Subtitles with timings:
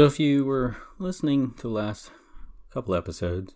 [0.00, 2.10] So, if you were listening to the last
[2.72, 3.54] couple episodes,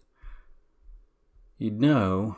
[1.57, 2.37] you'd know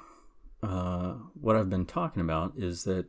[0.62, 3.06] uh, what I've been talking about is that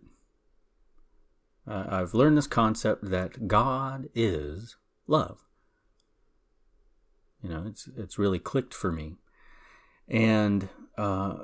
[1.67, 4.75] uh, I've learned this concept that God is
[5.05, 5.45] love.
[7.43, 9.17] You know, it's it's really clicked for me,
[10.07, 10.67] and
[10.97, 11.35] uh,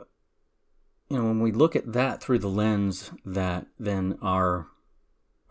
[1.09, 4.70] you know when we look at that through the lens that then our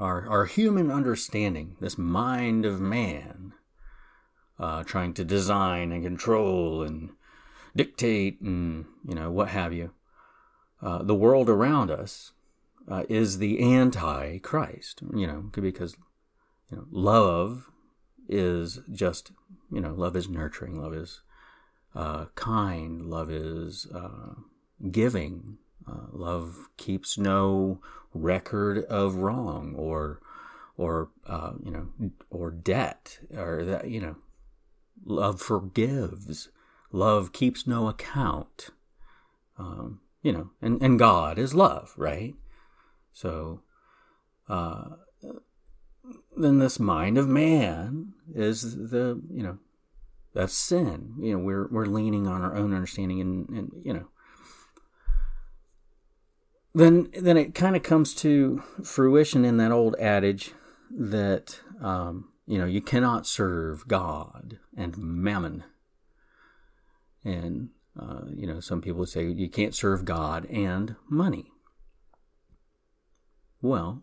[0.01, 3.53] our our human understanding, this mind of man,
[4.59, 7.11] uh, trying to design and control and
[7.75, 9.93] dictate and you know what have you,
[10.81, 12.33] uh, the world around us
[12.89, 15.03] uh, is the anti-Christ.
[15.15, 15.97] You know, because
[16.71, 17.71] you know love
[18.29, 19.33] is just
[19.71, 21.21] you know love is nurturing, love is
[21.95, 24.35] uh, kind, love is uh,
[24.91, 27.81] giving, uh, love keeps no
[28.15, 30.21] record of wrong or
[30.77, 34.17] or uh, you know or debt or that you know
[35.05, 36.49] love forgives.
[36.91, 38.71] Love keeps no account.
[39.59, 42.35] Um, you know and and god is love right?
[43.13, 43.61] So
[44.49, 44.85] uh,
[46.37, 49.59] then this mind of man is the you know
[50.35, 51.15] that's sin.
[51.21, 54.09] You know we're we're leaning on our own understanding and, and you know.
[56.75, 60.53] Then then it kind of comes to fruition in that old adage
[60.91, 65.65] that um, you know you cannot serve God and mammon,
[67.25, 71.53] and uh, you know some people say you can't serve God and money.
[73.61, 74.03] Well,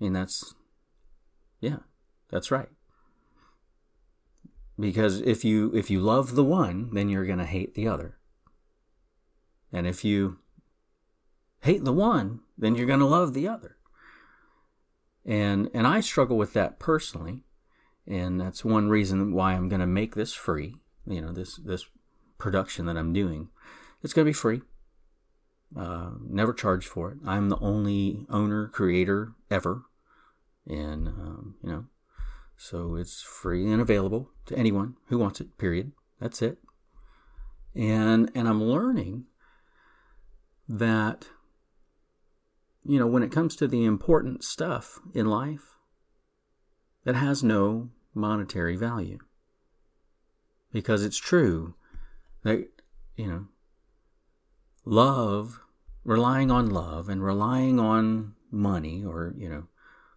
[0.00, 0.54] mean that's
[1.60, 1.78] yeah,
[2.30, 2.68] that's right.
[4.78, 8.18] Because if you if you love the one, then you're going to hate the other.
[9.72, 10.38] And if you
[11.62, 13.76] hate the one, then you're going to love the other.
[15.26, 17.44] And and I struggle with that personally,
[18.06, 20.76] and that's one reason why I'm going to make this free.
[21.06, 21.86] You know, this this
[22.38, 23.48] production that I'm doing,
[24.02, 24.62] it's going to be free.
[25.76, 27.18] Uh, never charge for it.
[27.26, 29.82] I'm the only owner creator ever,
[30.66, 31.86] and um, you know,
[32.56, 35.56] so it's free and available to anyone who wants it.
[35.56, 35.92] Period.
[36.20, 36.58] That's it.
[37.74, 39.24] And and I'm learning
[40.68, 41.28] that
[42.86, 45.76] you know, when it comes to the important stuff in life
[47.04, 49.18] that has no monetary value.
[50.72, 51.74] Because it's true
[52.42, 52.68] that,
[53.16, 53.46] you know,
[54.84, 55.60] love,
[56.04, 59.68] relying on love and relying on money or, you know,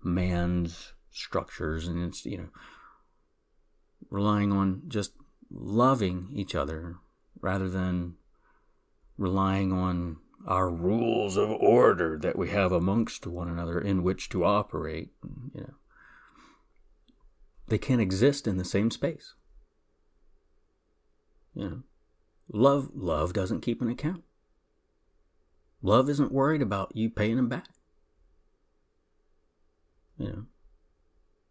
[0.03, 2.49] man's structures and it's, you know,
[4.09, 5.13] relying on just
[5.49, 6.95] loving each other
[7.39, 8.15] rather than
[9.17, 10.17] relying on
[10.47, 15.11] our rules of order that we have amongst one another in which to operate.
[15.53, 15.73] You know,
[17.67, 19.33] they can't exist in the same space.
[21.53, 21.83] You know,
[22.51, 24.23] love love doesn't keep an account.
[25.81, 27.67] Love isn't worried about you paying them back.
[30.17, 30.45] You know,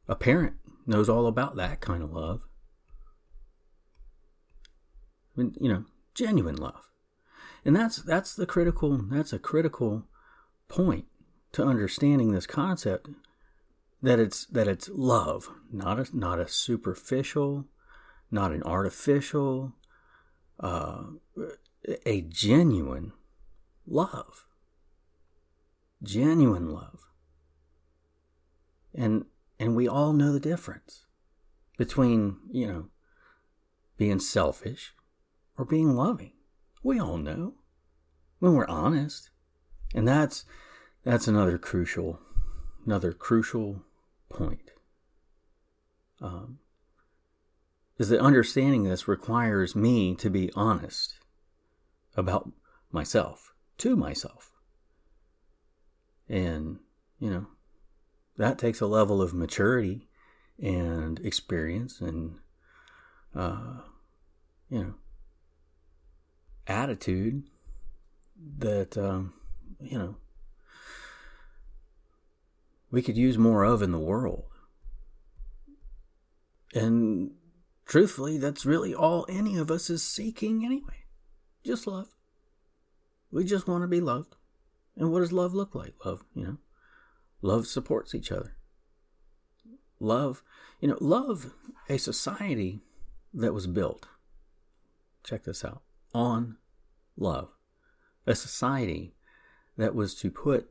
[0.08, 0.54] a parent
[0.86, 2.42] knows all about that kind of love.
[5.36, 5.84] I mean, you know,
[6.14, 6.88] genuine love.
[7.66, 10.04] And that's that's the critical that's a critical
[10.68, 11.06] point
[11.50, 13.08] to understanding this concept
[14.00, 17.64] that it's that it's love, not a not a superficial,
[18.30, 19.72] not an artificial,
[20.60, 21.06] uh,
[22.04, 23.12] a genuine
[23.84, 24.46] love,
[26.04, 27.00] genuine love,
[28.94, 29.24] and
[29.58, 31.04] and we all know the difference
[31.76, 32.90] between you know
[33.96, 34.94] being selfish
[35.58, 36.35] or being loving.
[36.86, 37.54] We all know
[38.38, 39.30] when we're honest.
[39.92, 40.44] And that's
[41.02, 42.20] that's another crucial
[42.86, 43.82] another crucial
[44.28, 44.70] point.
[46.20, 46.60] Um,
[47.98, 51.18] is that understanding this requires me to be honest
[52.16, 52.52] about
[52.92, 54.52] myself to myself.
[56.28, 56.78] And,
[57.18, 57.46] you know,
[58.36, 60.06] that takes a level of maturity
[60.62, 62.36] and experience and,
[63.34, 63.78] uh,
[64.70, 64.94] you know,
[66.66, 67.44] attitude
[68.58, 69.32] that um,
[69.80, 70.16] you know
[72.90, 74.44] we could use more of in the world.
[76.74, 77.32] And
[77.84, 81.04] truthfully, that's really all any of us is seeking anyway.
[81.64, 82.08] Just love.
[83.30, 84.36] We just want to be loved.
[84.96, 85.94] And what does love look like?
[86.04, 86.58] Love, you know,
[87.42, 88.56] love supports each other.
[89.98, 90.42] Love,
[90.80, 91.52] you know, love
[91.88, 92.80] a society
[93.34, 94.06] that was built.
[95.22, 95.82] Check this out
[96.16, 96.56] on
[97.18, 97.50] love.
[98.26, 99.14] A society
[99.76, 100.70] that was to put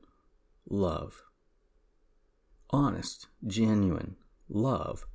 [0.67, 1.21] love,
[2.71, 4.15] honest, genuine
[4.49, 5.05] love,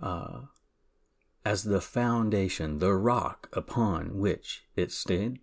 [0.00, 0.42] uh,
[1.42, 5.38] as the foundation, the rock upon which it stood,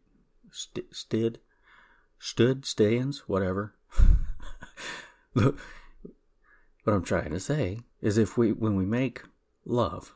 [0.51, 1.39] st- stood,
[2.19, 3.73] stood, stands, whatever.
[5.33, 5.56] what
[6.85, 9.23] I'm trying to say is, if we, when we make
[9.65, 10.13] love,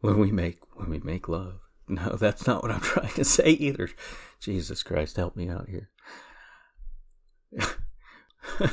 [0.00, 1.60] when we make, when we make love,
[2.06, 3.90] no, that's not what I'm trying to say either.
[4.40, 5.90] Jesus Christ, help me out here.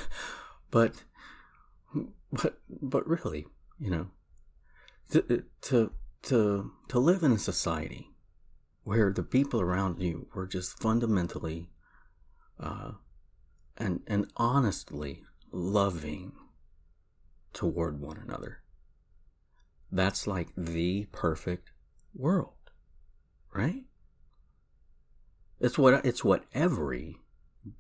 [0.72, 1.04] but,
[2.32, 3.46] but, but really,
[3.78, 4.08] you know,
[5.12, 8.12] to, to to to live in a society
[8.84, 11.70] where the people around you were just fundamentally
[12.60, 12.92] uh,
[13.78, 16.32] and and honestly loving
[17.54, 18.60] toward one another.
[19.92, 21.72] That's like the perfect
[22.14, 22.54] world,
[23.54, 23.84] right?
[25.60, 27.18] It's what it's what every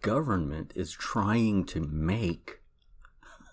[0.01, 2.59] government is trying to make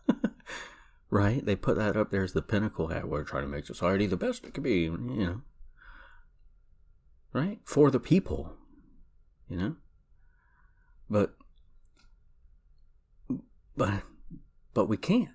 [1.11, 1.45] right?
[1.45, 2.93] They put that up there as the pinnacle.
[2.93, 5.41] At we're trying to make society the best it could be, you know,
[7.33, 7.61] right?
[7.65, 8.55] For the people,
[9.49, 9.77] you know.
[11.09, 11.35] But,
[13.77, 14.03] but,
[14.75, 15.31] but we can't.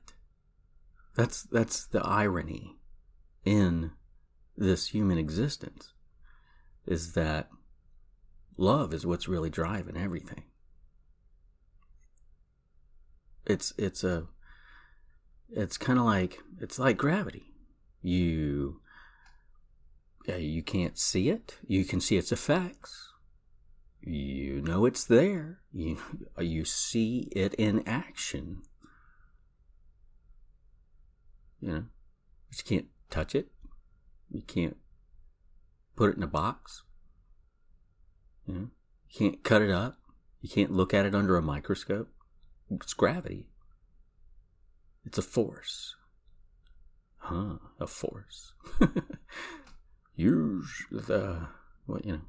[1.16, 2.78] That's that's the irony
[3.46, 3.92] in
[4.58, 5.94] this human existence,
[6.86, 7.50] is that
[8.58, 10.44] love is what's really driving everything.
[13.46, 14.28] It's it's a
[15.50, 17.54] it's kind of like it's like gravity.
[18.02, 18.82] You
[20.28, 21.58] yeah, you can't see it.
[21.68, 23.10] You can see its effects.
[24.02, 25.60] You know it's there.
[25.72, 25.98] You
[26.40, 28.62] you see it in action.
[31.60, 31.84] You know,
[32.52, 33.50] you can't touch it.
[34.32, 34.78] You can't
[36.02, 36.82] put it in a box.
[38.48, 38.68] You know,
[39.08, 40.00] you can't cut it up.
[40.42, 42.10] You can't look at it under a microscope.
[42.72, 43.52] It's gravity.
[45.06, 45.96] It's a force.
[47.18, 48.54] Huh, a force.
[50.16, 51.50] Use the,
[51.86, 52.22] what, you know.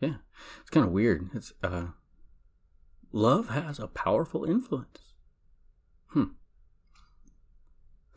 [0.00, 0.14] Yeah,
[0.60, 1.30] it's kind of weird.
[1.32, 1.90] It's, uh,
[3.12, 5.14] love has a powerful influence.
[6.08, 6.32] Hmm.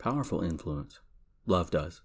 [0.00, 0.98] Powerful influence.
[1.46, 2.02] Love does.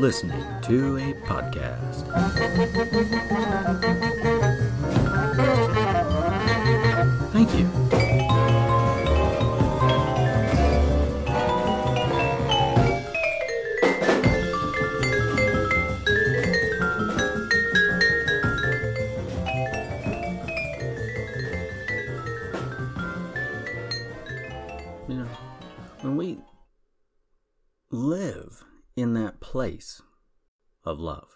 [0.00, 2.08] Listening to a podcast.
[29.60, 30.00] Place
[30.86, 31.28] of love.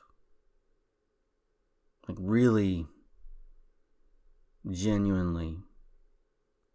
[2.08, 2.86] Like, really,
[4.70, 5.58] genuinely,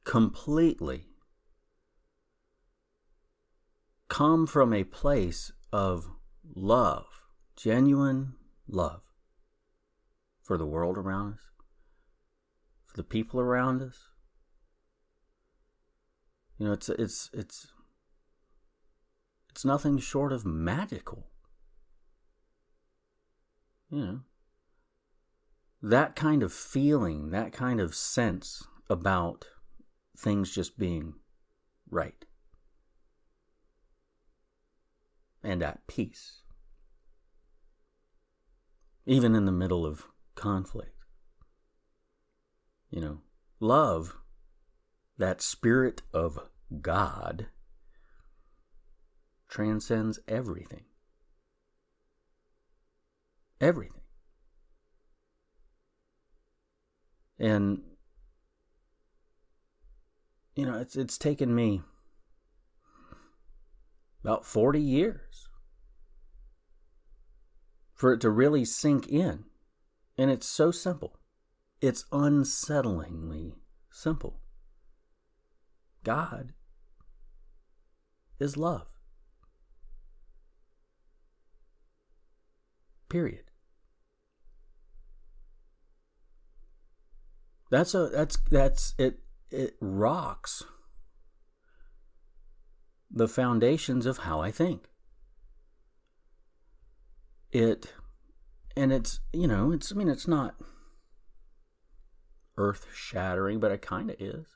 [0.04, 1.08] completely
[4.10, 6.12] come from a place of
[6.56, 7.08] love,
[7.56, 8.34] genuine
[8.68, 9.02] love
[10.44, 11.40] for the world around us,
[12.86, 13.98] for the people around us.
[16.60, 17.74] You know, it's it's it's
[19.50, 21.29] it's nothing short of magical.
[23.92, 24.20] You know,
[25.82, 29.46] that kind of feeling, that kind of sense about
[30.18, 31.16] things just being
[31.90, 32.26] right
[35.44, 36.42] and at peace,
[39.06, 41.06] even in the middle of conflict.
[42.92, 43.22] You know,
[43.60, 44.18] love,
[45.18, 46.40] that spirit of
[46.82, 47.48] God
[49.48, 50.89] transcends everything.
[53.62, 54.02] Everything.
[57.38, 57.82] And
[60.56, 61.82] you know, it's it's taken me
[64.22, 65.48] about 40 years
[67.94, 69.46] for it to really sink in.
[70.18, 71.20] And it's so simple.
[71.82, 73.54] It's unsettlingly
[73.90, 74.42] simple.
[76.04, 76.52] God
[78.38, 78.88] is love.
[83.08, 83.49] Period.
[87.70, 89.20] That's a that's that's it
[89.52, 90.64] it rocks
[93.12, 94.90] the foundations of how I think.
[97.52, 97.94] It
[98.76, 100.56] and it's you know, it's I mean it's not
[102.58, 104.48] earth shattering, but it kind of is.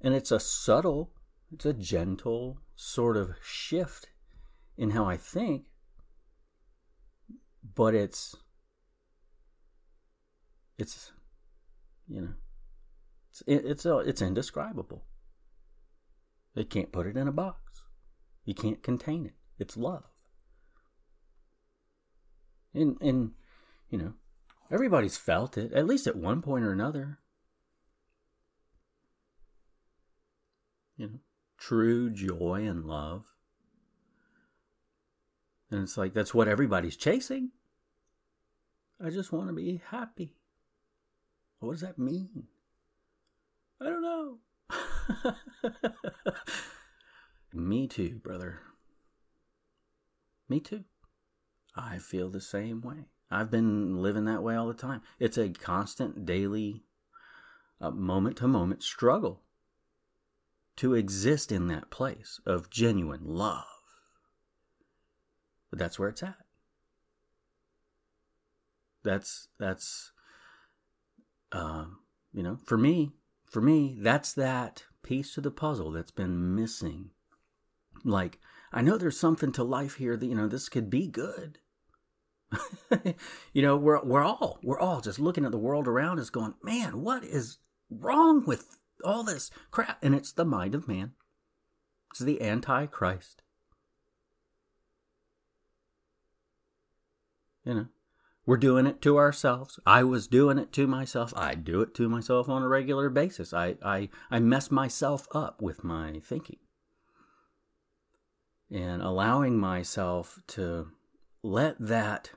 [0.00, 1.12] And it's a subtle,
[1.52, 4.10] it's a gentle sort of shift
[4.76, 5.64] in how I think,
[7.74, 8.36] but it's
[10.78, 11.12] it's
[12.08, 12.34] you know
[13.30, 15.04] it's it's uh, it's indescribable.
[16.54, 17.82] They can't put it in a box.
[18.44, 19.34] You can't contain it.
[19.58, 20.04] It's love.
[22.72, 23.32] And and
[23.90, 24.14] you know,
[24.70, 27.18] everybody's felt it at least at one point or another.
[30.96, 31.18] You know,
[31.58, 33.26] true joy and love.
[35.70, 37.50] And it's like that's what everybody's chasing.
[39.04, 40.36] I just want to be happy.
[41.66, 42.44] What does that mean?
[43.80, 44.38] I don't know.
[47.52, 48.60] Me too, brother.
[50.48, 50.84] Me too.
[51.74, 53.08] I feel the same way.
[53.32, 55.02] I've been living that way all the time.
[55.18, 56.84] It's a constant daily,
[57.80, 59.42] moment to moment struggle
[60.76, 63.64] to exist in that place of genuine love.
[65.70, 66.36] But that's where it's at.
[69.02, 70.12] That's, that's,
[71.52, 71.86] uh,
[72.32, 73.12] you know, for me,
[73.44, 77.10] for me, that's that piece to the puzzle that's been missing.
[78.04, 78.38] Like,
[78.72, 81.58] I know there's something to life here that, you know, this could be good.
[83.52, 86.54] you know, we're, we're all, we're all just looking at the world around us going,
[86.62, 87.58] man, what is
[87.90, 89.98] wrong with all this crap?
[90.02, 91.12] And it's the mind of man.
[92.10, 93.42] It's the Antichrist.
[97.64, 97.86] You know,
[98.46, 99.80] we're doing it to ourselves.
[99.84, 101.34] I was doing it to myself.
[101.36, 103.52] I do it to myself on a regular basis.
[103.52, 106.58] I, I, I mess myself up with my thinking.
[108.70, 110.88] And allowing myself to
[111.42, 112.30] let that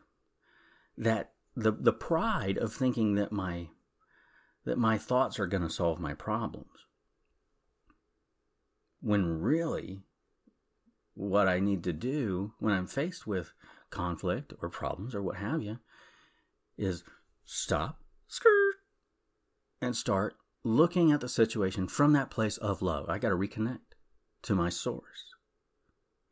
[0.98, 3.70] that the the pride of thinking that my
[4.66, 6.86] that my thoughts are going to solve my problems
[9.01, 10.01] when really
[11.16, 13.54] what I need to do when I'm faced with
[13.89, 15.80] conflict or problems or what have you
[16.80, 17.04] is
[17.46, 18.76] stop, skirt,
[19.82, 23.10] and start looking at the situation from that place of love.
[23.10, 23.96] I got to reconnect
[24.44, 25.36] to my source.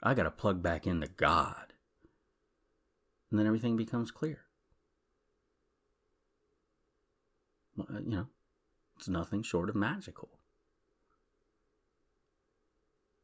[0.01, 1.73] I got to plug back into God.
[3.29, 4.39] And then everything becomes clear.
[7.79, 8.27] Uh, you know,
[8.95, 10.29] it's nothing short of magical.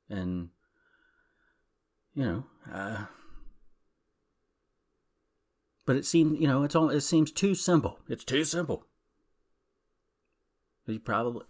[0.09, 0.49] And,
[2.13, 3.05] you know, uh,
[5.85, 7.99] but it seems, you know, it's all, it seems too simple.
[8.07, 8.85] It's too simple.
[10.85, 11.45] You probably,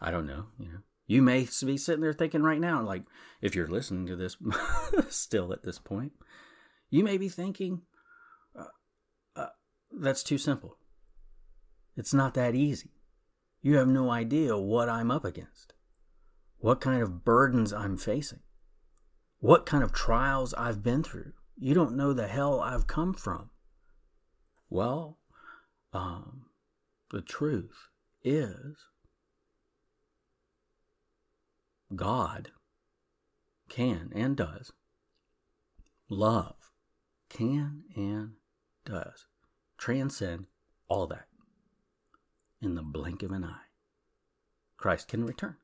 [0.00, 0.78] I don't know, you know.
[1.06, 3.02] You may be sitting there thinking right now, like,
[3.40, 4.36] if you're listening to this
[5.08, 6.12] still at this point,
[6.90, 7.82] you may be thinking,
[8.54, 8.64] uh,
[9.34, 9.46] uh,
[9.90, 10.76] that's too simple.
[11.96, 12.90] It's not that easy.
[13.62, 15.72] You have no idea what I'm up against,
[16.58, 18.40] what kind of burdens I'm facing,
[19.38, 21.32] what kind of trials I've been through.
[21.56, 23.50] You don't know the hell I've come from.
[24.70, 25.18] Well,
[25.92, 26.46] um,
[27.10, 27.88] the truth
[28.22, 28.76] is
[31.94, 32.50] God
[33.68, 34.72] can and does.
[36.10, 36.70] Love
[37.28, 38.32] can and
[38.84, 39.26] does
[39.76, 40.46] transcend
[40.88, 41.26] all that
[42.60, 43.68] in the blink of an eye.
[44.76, 45.56] Christ can return.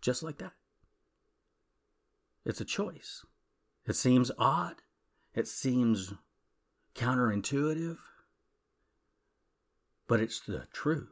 [0.00, 0.52] Just like that.
[2.44, 3.24] It's a choice.
[3.86, 4.76] It seems odd.
[5.34, 6.12] It seems
[6.96, 7.98] counterintuitive,
[10.08, 11.08] but it's the truth.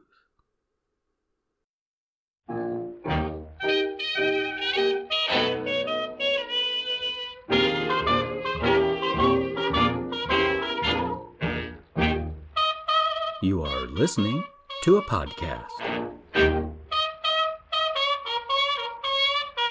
[13.41, 14.43] You are listening
[14.83, 15.69] to a podcast.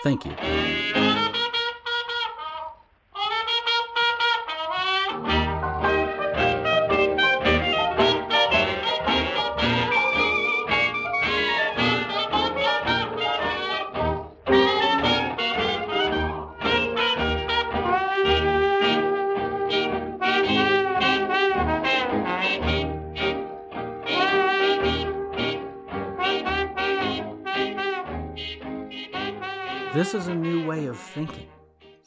[0.04, 0.34] Thank you.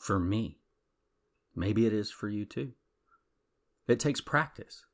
[0.08, 0.58] For me.
[1.54, 2.72] Maybe it is for you too.
[3.90, 4.86] It takes practice,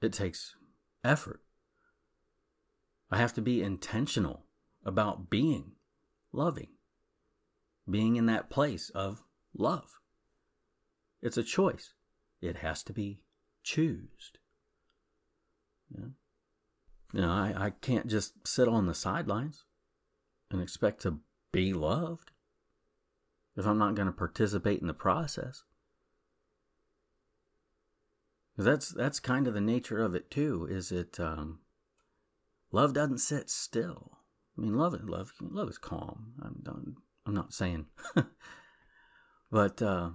[0.00, 0.54] it takes
[1.02, 1.42] effort.
[3.10, 4.44] I have to be intentional
[4.84, 5.72] about being
[6.32, 6.68] loving,
[7.90, 9.98] being in that place of love.
[11.20, 11.94] It's a choice,
[12.40, 13.22] it has to be
[13.64, 14.38] choosed.
[15.90, 16.12] Know,
[17.12, 19.64] you know I, I can't just sit on the sidelines
[20.48, 21.18] and expect to
[21.50, 22.30] be loved.
[23.56, 25.64] If I'm not going to participate in the process.
[28.56, 30.66] That's that's kind of the nature of it too.
[30.70, 31.60] Is it um,
[32.72, 34.18] love doesn't sit still.
[34.56, 36.34] I mean, love love love is calm.
[36.42, 36.76] I'm not,
[37.24, 37.86] I'm not saying,
[39.50, 40.10] but uh,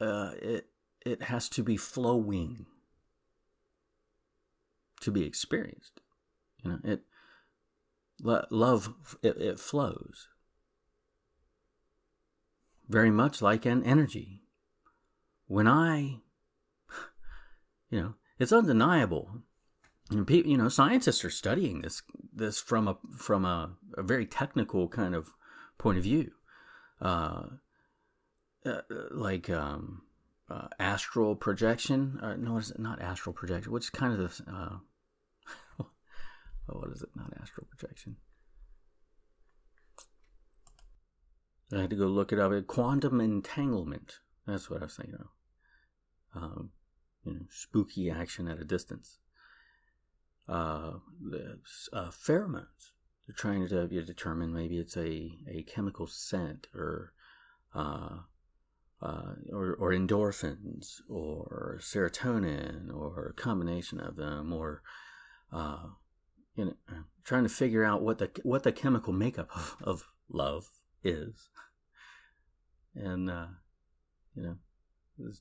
[0.00, 0.66] uh, it
[1.06, 2.66] it has to be flowing
[5.00, 6.00] to be experienced.
[6.62, 7.02] You know, it
[8.50, 10.28] love it, it flows
[12.92, 14.42] very much like an energy.
[15.46, 16.20] When I,
[17.90, 19.42] you know, it's undeniable.
[20.10, 22.02] And people, you know, scientists are studying this
[22.34, 25.30] this from a from a, a very technical kind of
[25.78, 26.32] point of view,
[27.00, 27.44] uh,
[28.66, 30.02] uh, like um,
[30.50, 32.18] uh, astral projection.
[32.22, 33.72] Uh, no, is it not astral projection?
[33.72, 34.40] Which kind of?
[34.46, 34.76] Uh,
[36.66, 37.08] what is it?
[37.14, 38.16] Not astral projection.
[41.74, 42.52] I had to go look it up.
[42.66, 44.18] Quantum entanglement.
[44.46, 46.42] That's what I was thinking of.
[46.42, 46.70] Um,
[47.24, 49.18] you know, spooky action at a distance.
[50.48, 51.58] Uh, the,
[51.92, 52.90] uh, pheromones.
[53.26, 57.12] They're trying to determine maybe it's a, a chemical scent or,
[57.74, 58.18] uh,
[59.00, 64.82] uh, or, or endorphins or serotonin or a combination of them or,
[65.52, 65.84] uh,
[66.56, 66.74] you know,
[67.24, 70.68] trying to figure out what the, what the chemical makeup of, of love
[71.04, 71.48] is.
[72.94, 73.46] And, uh,
[74.34, 74.56] you know,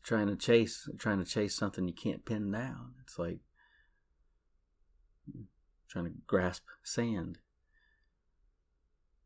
[0.03, 2.93] trying to chase, trying to chase something you can't pin down.
[3.01, 3.39] It's like
[5.87, 7.39] trying to grasp sand.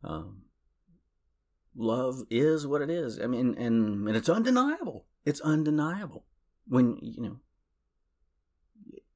[0.04, 0.44] Um,
[1.76, 3.20] love is what it is.
[3.20, 5.06] I mean, and, and it's undeniable.
[5.26, 6.26] It's undeniable.
[6.68, 7.40] When, you know,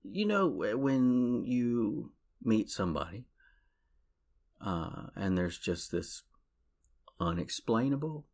[0.04, 2.12] you know, when you
[2.44, 3.26] meet somebody,
[4.64, 6.24] uh, and there's just this
[7.20, 8.26] unexplainable,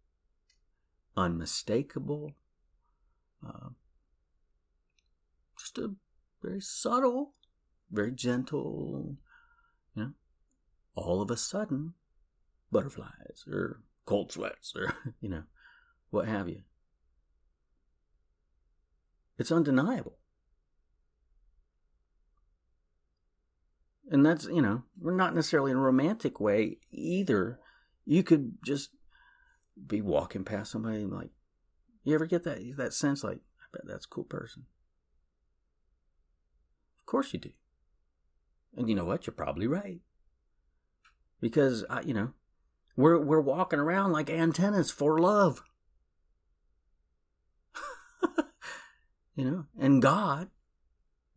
[1.17, 2.35] unmistakable,
[3.45, 3.69] uh,
[5.57, 5.93] just a
[6.41, 7.33] very subtle,
[7.91, 9.17] very gentle,
[9.95, 10.11] you know,
[10.95, 11.93] all of a sudden,
[12.71, 15.43] butterflies or cold sweats or, you know,
[16.09, 16.61] what have you.
[19.37, 20.17] It's undeniable.
[24.09, 27.59] And that's, you know, we're not necessarily in a romantic way either
[28.05, 28.91] you could just
[29.87, 31.31] be walking past somebody and like,
[32.03, 34.65] you ever get that that sense like, I bet that's a cool person.
[36.99, 37.51] Of course you do.
[38.75, 39.25] And you know what?
[39.25, 40.01] You're probably right.
[41.41, 42.33] Because I, you know,
[42.95, 45.63] we're we're walking around like antennas for love.
[49.35, 50.49] you know, and God,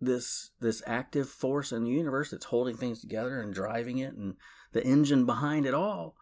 [0.01, 4.35] this this active force in the universe that's holding things together and driving it and
[4.73, 6.15] the engine behind it all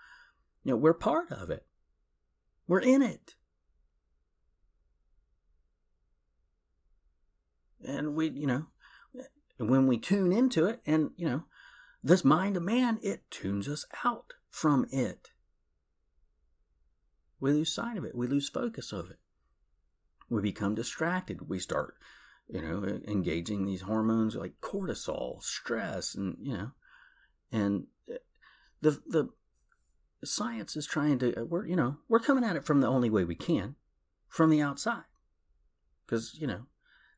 [0.67, 1.65] you know, we're part of it.
[2.67, 3.35] We're in it.
[7.87, 8.67] And we, you know,
[9.59, 11.45] when we tune into it, and, you know,
[12.03, 15.31] this mind of man, it tunes us out from it.
[17.39, 18.15] We lose sight of it.
[18.15, 19.19] We lose focus of it.
[20.29, 21.49] We become distracted.
[21.49, 21.95] We start,
[22.49, 26.71] you know, engaging these hormones like cortisol, stress, and, you know,
[27.53, 28.17] and uh,
[28.81, 29.29] the, the,
[30.25, 33.11] science is trying to uh, we're you know we're coming at it from the only
[33.11, 33.77] way we can
[34.29, 35.05] from the outside.
[36.07, 36.67] Because you know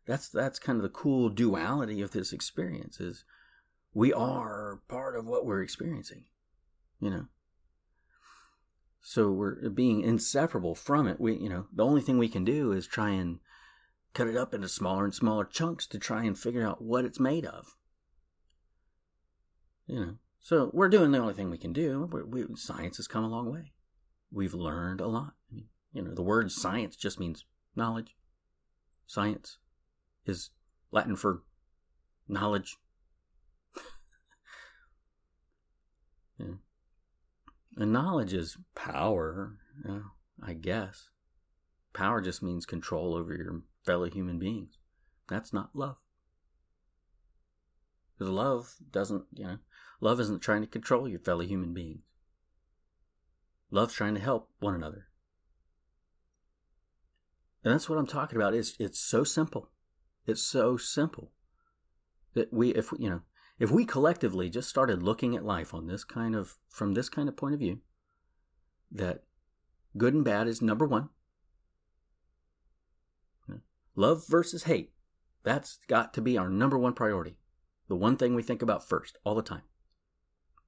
[0.06, 3.24] that's that's kind of the cool duality of this experience is
[3.94, 6.24] we are part of what we're experiencing
[7.00, 7.26] you know?
[9.00, 12.44] So we're uh, being inseparable from it we you know the only thing we can
[12.44, 13.38] do is try and
[14.12, 17.20] cut it up into smaller and smaller chunks to try and figure out what it's
[17.20, 17.76] made of.
[19.86, 22.08] You know so we're doing the only thing we can do.
[22.26, 23.72] We, science has come a long way.
[24.30, 25.34] We've learned a lot.
[25.50, 28.14] I mean, you know, the word science just means knowledge.
[29.06, 29.58] Science
[30.26, 30.50] is
[30.90, 31.42] Latin for
[32.28, 32.76] knowledge.
[36.38, 36.56] yeah.
[37.76, 39.56] And knowledge is power,
[40.42, 41.10] I guess.
[41.92, 44.78] Power just means control over your fellow human beings.
[45.28, 45.96] That's not love.
[48.18, 49.58] Because love doesn't, you know,
[50.00, 52.02] Love isn't trying to control your fellow human beings.
[53.70, 55.08] Love's trying to help one another.
[57.64, 58.54] And that's what I'm talking about.
[58.54, 59.70] It's it's so simple.
[60.26, 61.32] It's so simple
[62.34, 63.22] that we if you know,
[63.58, 67.28] if we collectively just started looking at life on this kind of from this kind
[67.28, 67.80] of point of view
[68.90, 69.24] that
[69.96, 71.10] good and bad is number 1.
[73.96, 74.92] Love versus hate.
[75.42, 77.36] That's got to be our number one priority.
[77.88, 79.62] The one thing we think about first all the time.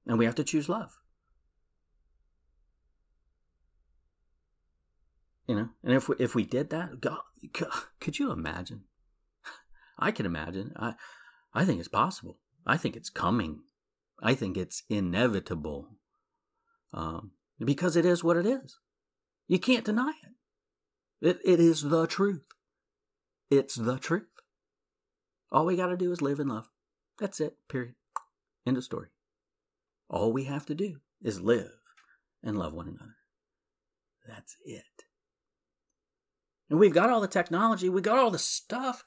[0.07, 0.97] And we have to choose love.
[5.47, 7.19] You know, and if we, if we did that, God,
[7.99, 8.83] could you imagine?
[9.99, 10.73] I can imagine.
[10.77, 10.93] I
[11.53, 12.39] I think it's possible.
[12.65, 13.63] I think it's coming.
[14.21, 15.89] I think it's inevitable.
[16.93, 18.77] Um, because it is what it is.
[19.47, 21.27] You can't deny it.
[21.27, 22.45] It it is the truth.
[23.49, 24.29] It's the truth.
[25.51, 26.69] All we got to do is live in love.
[27.21, 27.55] That's it.
[27.69, 27.93] Period.
[28.65, 29.09] End of story.
[30.09, 31.71] All we have to do is live
[32.43, 33.15] and love one another.
[34.27, 35.05] That's it.
[36.67, 39.03] And we've got all the technology, we got all the stuff,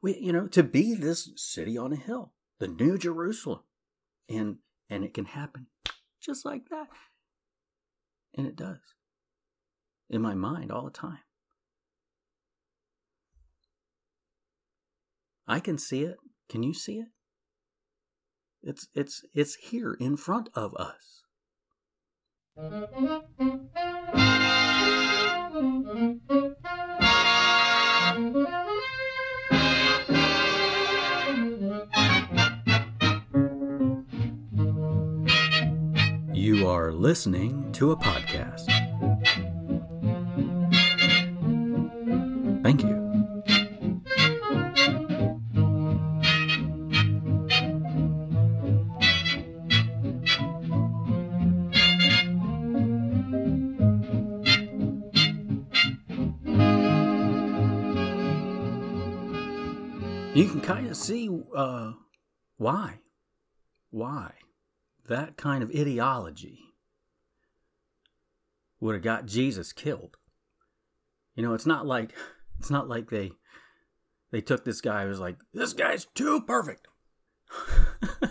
[0.00, 3.60] we you know, to be this city on a hill, the new Jerusalem.
[4.30, 4.56] And
[4.88, 5.66] and it can happen
[6.20, 6.88] just like that.
[8.34, 8.80] And it does.
[10.08, 11.18] In my mind all the time.
[15.46, 16.16] I can see it.
[16.48, 17.08] Can you see it?
[18.62, 21.22] It's it's it's here in front of us.
[36.34, 38.77] You are listening to a podcast.
[61.54, 61.92] Uh,
[62.56, 63.00] why.
[63.90, 64.32] Why
[65.08, 66.60] that kind of ideology
[68.80, 70.16] would have got Jesus killed.
[71.34, 72.12] You know, it's not like
[72.58, 73.32] it's not like they
[74.30, 76.86] they took this guy who was like, this guy's too perfect.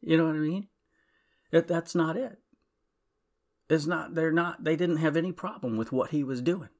[0.00, 0.68] you know what I mean?
[1.52, 2.38] That that's not it.
[3.70, 6.70] It's not they're not they didn't have any problem with what he was doing.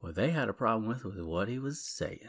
[0.00, 2.28] What they had a problem with was what he was saying.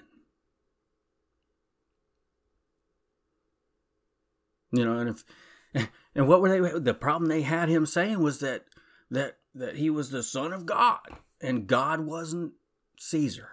[4.72, 8.40] You know, and if and what were they the problem they had him saying was
[8.40, 8.66] that
[9.10, 12.54] that that he was the son of God and God wasn't
[12.98, 13.50] Caesar.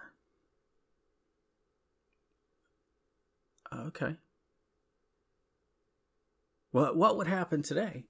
[3.73, 4.15] Okay.
[6.71, 8.05] What what would happen today,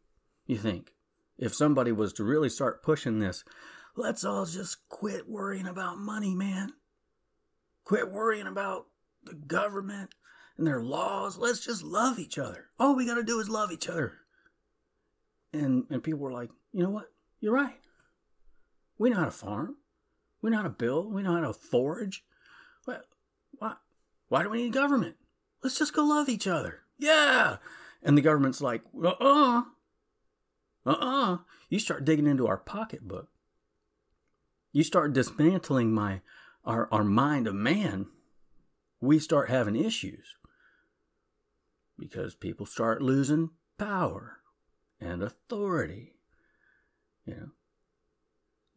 [0.45, 0.93] you think,
[1.38, 3.43] if somebody was to really start pushing this?
[3.95, 6.74] Let's all just quit worrying about money, man.
[7.84, 8.88] Quit worrying about
[9.24, 10.13] the government
[10.60, 11.38] and their laws.
[11.38, 12.65] Let's just love each other.
[12.78, 14.17] All we got to do is love each other.
[15.54, 17.12] And and people were like, you know what?
[17.39, 17.80] You're right.
[19.00, 19.78] We know how to farm.
[20.41, 21.12] We know how to build.
[21.12, 22.24] We know how to forage.
[22.84, 23.06] What?
[23.58, 23.76] Why?
[24.28, 25.15] Why do we need government?
[25.63, 26.82] Let's just go love each other.
[26.98, 27.58] Yeah.
[28.04, 29.60] And the government's like, uh uh-uh.
[29.60, 29.63] uh.
[30.86, 31.38] Uh-uh.
[31.69, 33.30] You start digging into our pocketbook.
[34.72, 36.22] You start dismantling my
[36.65, 38.08] our, our mind of man.
[39.02, 40.36] We start having issues
[41.99, 44.38] because people start losing power
[44.99, 46.13] and authority.
[47.25, 47.49] You know,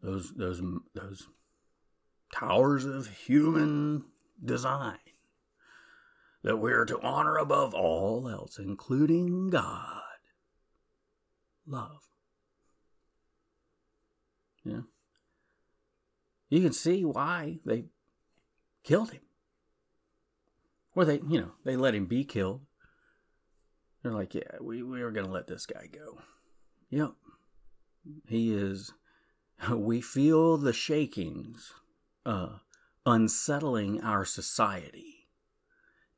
[0.03, 0.63] those those
[0.95, 1.29] those
[2.35, 4.05] towers of human
[4.45, 4.99] design
[6.43, 10.01] that we're to honor above all else, including God.
[11.67, 12.09] Love.
[14.65, 14.81] Yeah.
[16.49, 17.85] You can see why they
[18.83, 19.23] killed him.
[20.95, 22.63] Or they, you know, they let him be killed
[24.03, 26.19] they're like, yeah, we, we are going to let this guy go.
[26.91, 27.13] Yep.
[28.27, 28.93] He is.
[29.71, 31.73] We feel the shakings
[32.27, 32.57] uh,
[33.07, 35.29] unsettling our society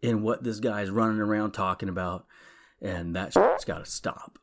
[0.00, 2.24] in what this guy's running around talking about,
[2.80, 4.38] and that shit's got to stop.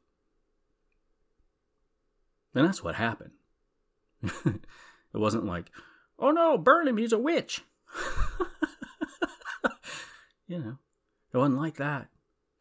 [2.54, 3.32] And that's what happened.
[4.24, 4.62] it
[5.14, 5.72] wasn't like,
[6.20, 7.64] oh no, burn him, he's a witch.
[10.48, 10.78] you know,
[11.34, 12.10] it wasn't like that.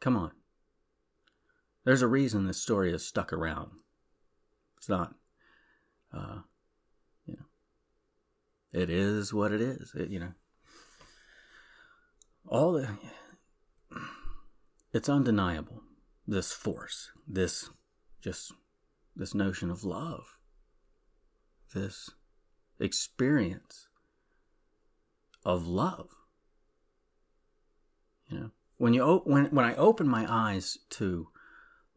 [0.00, 0.30] Come on.
[1.84, 3.70] There's a reason this story is stuck around.
[4.76, 5.14] It's not,
[6.12, 6.40] uh,
[7.26, 9.92] you know, it is what it is.
[9.94, 10.32] It, you know,
[12.46, 12.88] all the,
[14.92, 15.82] it's undeniable.
[16.26, 17.70] This force, this,
[18.22, 18.52] just
[19.16, 20.36] this notion of love,
[21.74, 22.10] this
[22.78, 23.88] experience
[25.44, 26.08] of love.
[28.28, 31.28] You know, when you when when I open my eyes to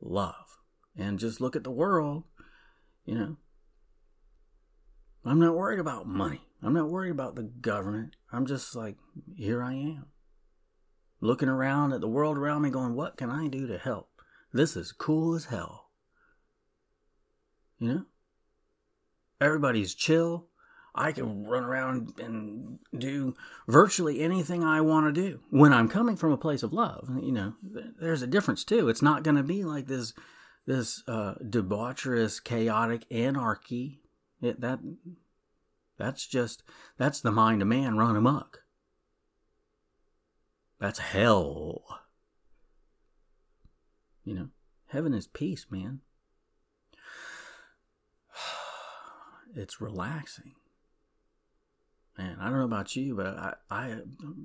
[0.04, 0.60] love.
[0.96, 2.24] And just look at the world,
[3.06, 3.38] you know.
[5.26, 6.42] I'm not worried about money.
[6.62, 8.16] I'm not worried about the government.
[8.32, 8.98] I'm just like,
[9.36, 10.06] here I am.
[11.22, 14.10] Looking around at the world around me, going, what can I do to help?
[14.52, 15.90] This is cool as hell.
[17.80, 18.06] You know?
[19.40, 20.48] Everybody's chill.
[20.96, 23.36] I can run around and do
[23.68, 27.10] virtually anything I want to do when I'm coming from a place of love.
[27.20, 27.54] You know,
[28.00, 28.90] there's a difference too.
[28.90, 30.14] It's not going to be like this
[30.66, 34.02] this uh, debaucherous, chaotic anarchy.
[34.42, 34.80] It, that
[35.98, 36.64] that's just
[36.98, 38.64] that's the mind of man run amok.
[40.80, 41.84] That's hell.
[44.24, 44.48] You know,
[44.88, 46.02] heaven is peace, man.
[49.56, 50.56] It's relaxing.
[52.18, 53.96] Man, I don't know about you, but I, I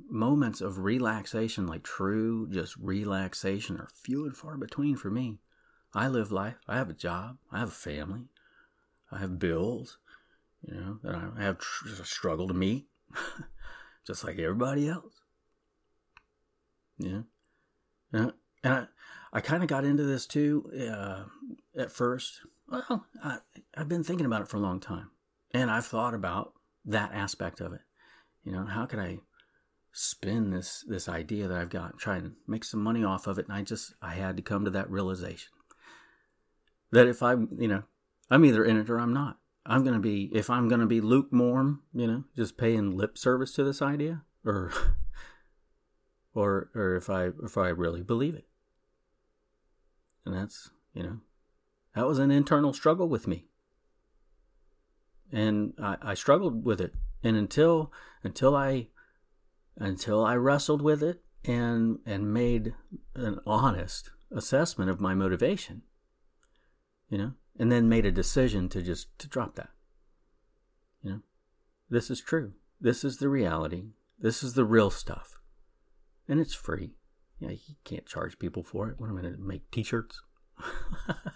[0.09, 5.39] moments of relaxation, like true just relaxation, are few and far between for me.
[5.95, 6.57] I live life.
[6.67, 7.39] I have a job.
[7.53, 8.29] I have a family.
[9.13, 9.99] I have bills,
[10.63, 12.87] you know, that I have tr- struggle to meet,
[14.07, 15.21] just like everybody else.
[16.99, 17.23] Yeah.
[18.13, 18.33] And
[18.65, 18.87] I,
[19.33, 21.25] I kind of got into this too uh,
[21.79, 22.41] at first.
[22.69, 23.39] Well, I,
[23.77, 25.11] I've been thinking about it for a long time.
[25.53, 26.53] And I've thought about
[26.89, 27.81] that aspect of it.
[28.45, 29.19] You know, how could I
[29.93, 33.47] spin this this idea that I've got, try and make some money off of it?
[33.49, 35.51] And I just I had to come to that realization
[36.91, 37.83] that if I'm you know,
[38.31, 39.39] I'm either in it or I'm not.
[39.69, 43.65] I'm to be, if I'm to be lukewarm, you know, just paying lip service to
[43.65, 44.73] this idea, or,
[46.35, 48.47] or, or if I, if I really believe it.
[50.25, 51.19] And that's, you know,
[51.95, 53.45] that was an internal struggle with me.
[55.33, 56.95] And I, I struggled with it.
[57.23, 58.89] And until, until I,
[59.77, 62.75] until I wrestled with it and, and made
[63.15, 65.83] an honest assessment of my motivation,
[67.09, 69.71] you know, and then made a decision to just to drop that.
[71.03, 71.21] You know,
[71.91, 72.53] this is true.
[72.81, 73.87] This is the reality.
[74.19, 75.41] This is the real stuff,
[76.29, 76.95] and it's free.
[77.39, 78.99] Yeah, you can't charge people for it.
[78.99, 80.23] What am I going to make T-shirts?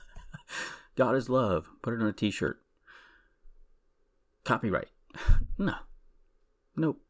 [0.96, 1.66] God is love.
[1.80, 2.60] Put it on a T-shirt.
[4.44, 4.88] Copyright?
[5.58, 5.74] no.
[6.76, 7.00] Nope.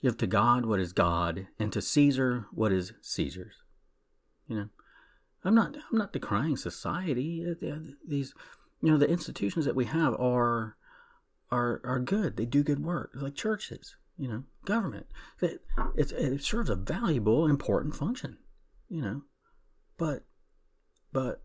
[0.00, 3.54] Give to God what is God, and to Caesar what is Caesar's.
[4.48, 4.68] You know,
[5.44, 7.44] I'm not I'm not decrying society.
[7.46, 8.34] Uh, these
[8.80, 10.76] you know the institutions that we have are
[11.52, 12.36] are are good.
[12.36, 13.96] They do good work, like churches.
[14.18, 15.06] You know, government.
[15.40, 15.60] It,
[15.96, 18.38] it, it serves a valuable, important function.
[18.88, 19.22] You know,
[19.98, 20.24] but
[21.12, 21.42] but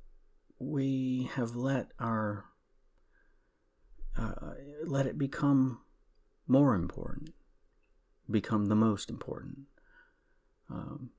[0.59, 2.56] we have let our uh,
[4.85, 5.81] let it become
[6.47, 7.31] more important,
[8.29, 9.59] become the most important.
[10.69, 11.11] Um,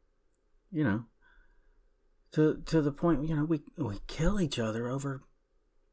[0.70, 1.04] you know,
[2.32, 5.22] to to the point you know we we kill each other over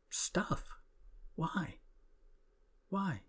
[0.10, 0.64] stuff.
[1.36, 1.76] Why?
[2.90, 3.22] Why?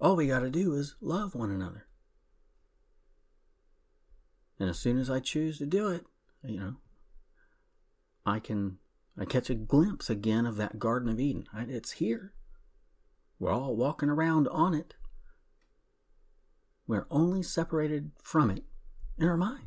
[0.00, 1.86] All we got to do is love one another.
[4.58, 6.04] And as soon as I choose to do it,
[6.44, 6.76] you know,
[8.24, 8.78] I can
[9.18, 11.44] I catch a glimpse again of that Garden of Eden.
[11.54, 12.32] It's here.
[13.38, 14.94] We're all walking around on it.
[16.86, 18.64] We're only separated from it
[19.18, 19.66] in our minds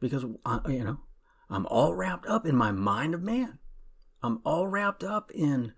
[0.00, 1.00] because I, you know
[1.48, 3.58] I'm all wrapped up in my mind of man.
[4.22, 5.72] I'm all wrapped up in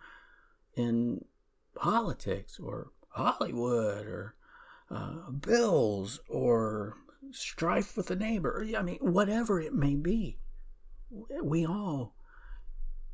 [0.74, 1.24] in
[1.74, 4.35] politics or Hollywood or
[4.90, 6.96] uh, bills or
[7.31, 8.66] strife with a neighbor.
[8.76, 10.38] I mean, whatever it may be,
[11.11, 12.14] we all,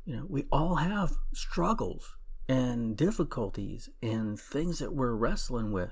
[0.05, 2.15] you know, we all have struggles
[2.49, 5.91] and difficulties and things that we're wrestling with.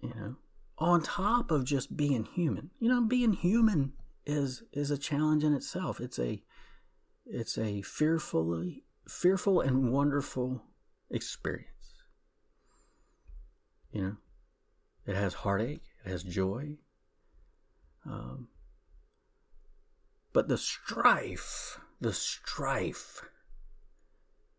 [0.00, 0.36] You know,
[0.78, 2.70] on top of just being human.
[2.78, 3.92] You know, being human
[4.26, 6.00] is is a challenge in itself.
[6.00, 6.42] It's a
[7.26, 10.62] it's a fearfully fearful and wonderful
[11.10, 11.66] experience.
[13.92, 14.16] You know,
[15.06, 16.76] it has heartache, it has joy.
[18.06, 18.48] Um,
[20.32, 23.22] but the strife, the strife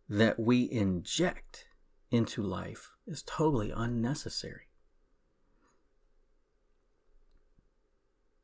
[0.10, 1.66] that we inject
[2.10, 4.72] into life is totally unnecessary.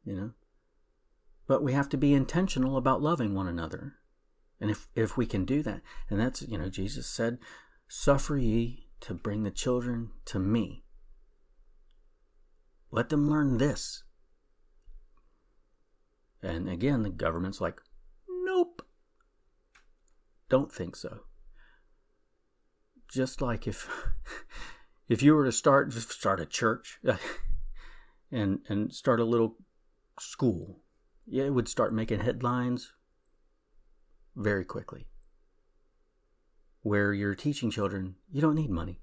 [0.08, 0.32] you know.
[1.48, 3.96] But we have to be intentional about loving one another.
[4.60, 7.38] And if, if we can do that, and that's, you know, Jesus said,
[7.88, 10.84] Suffer ye to bring the children to me.
[12.90, 14.04] Let them learn this.
[16.42, 17.82] And again, the government's like,
[18.30, 18.82] Nope.
[20.50, 21.22] Don't think so.
[23.10, 23.90] Just like if
[25.08, 27.00] if you were to start just start a church
[28.32, 29.58] and and start a little
[30.20, 30.80] school,
[31.26, 32.94] yeah, it would start making headlines
[34.36, 35.08] very quickly.
[36.82, 39.02] Where you're teaching children, you don't need money.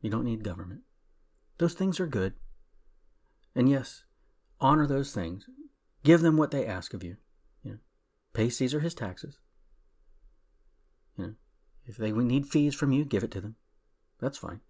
[0.00, 0.82] You don't need government.
[1.58, 2.34] Those things are good.
[3.54, 4.04] And yes,
[4.60, 5.46] honor those things.
[6.02, 7.16] Give them what they ask of you.
[7.62, 7.78] you know.
[8.32, 9.38] Pay Caesar his taxes.
[11.16, 11.34] You know,
[11.86, 13.56] if they need fees from you, give it to them.
[14.20, 14.60] That's fine.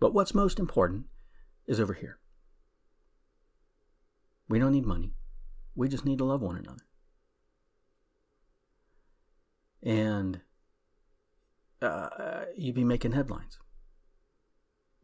[0.00, 1.06] But what's most important
[1.66, 2.18] is over here.
[4.48, 5.12] We don't need money.
[5.74, 6.84] We just need to love one another.
[9.82, 10.40] And
[11.80, 13.58] uh, you'd be making headlines.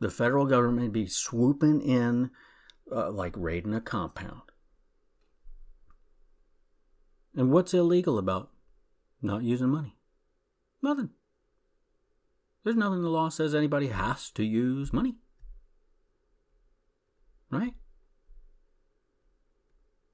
[0.00, 2.30] The federal government would be swooping in
[2.90, 4.42] uh, like raiding a compound.
[7.38, 8.50] And what's illegal about
[9.22, 9.94] not using money?
[10.82, 11.10] Nothing.
[12.64, 15.14] There's nothing the law says anybody has to use money.
[17.48, 17.74] Right?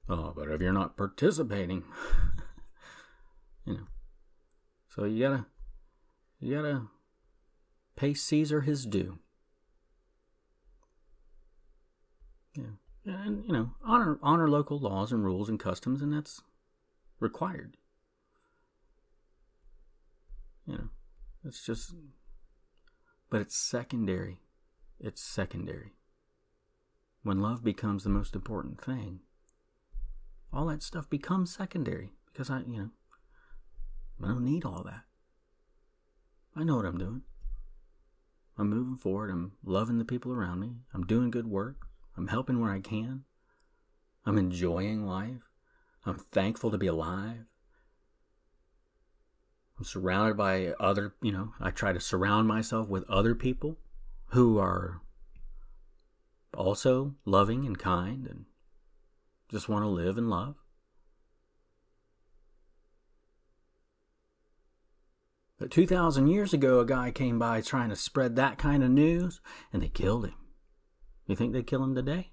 [0.07, 1.83] Oh, but if you're not participating,
[3.65, 3.87] you know.
[4.87, 5.47] So you gotta,
[6.39, 6.83] you gotta
[7.95, 9.17] pay Caesar his due.
[12.55, 12.65] Yeah,
[13.03, 16.43] and you know, honor honor local laws and rules and customs, and that's
[17.19, 17.77] required.
[20.65, 20.89] You know,
[21.43, 21.93] it's just,
[23.29, 24.39] but it's secondary.
[24.99, 25.93] It's secondary.
[27.23, 29.19] When love becomes the most important thing,
[30.51, 32.89] all that stuff becomes secondary because I, you know,
[34.23, 35.03] I don't need all that.
[36.55, 37.23] I know what I'm doing.
[38.57, 39.29] I'm moving forward.
[39.29, 40.77] I'm loving the people around me.
[40.93, 41.87] I'm doing good work.
[42.15, 43.25] I'm helping where I can.
[44.25, 45.54] I'm enjoying life.
[46.05, 47.45] I'm thankful to be alive.
[49.77, 53.77] I'm surrounded by other, you know, I try to surround myself with other people
[54.27, 55.01] who are
[56.53, 58.45] also loving and kind and
[59.49, 60.55] just want to live and love.
[65.57, 69.41] But 2,000 years ago, a guy came by trying to spread that kind of news
[69.73, 70.35] and they killed him.
[71.27, 72.31] You think they kill him today?